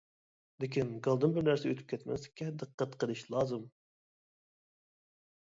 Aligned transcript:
لېكىن 0.61 0.93
گالدىن 1.07 1.35
بىر 1.35 1.45
نەرسە 1.49 1.69
ئۆتۈپ 1.73 1.91
كەتمەسلىككە 1.93 2.47
دىققەت 2.63 2.97
قىلىش 3.05 3.23
لازىم. 3.37 3.69